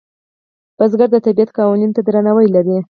[0.75, 2.75] کروندګر د طبیعت قوانینو ته درناوی لري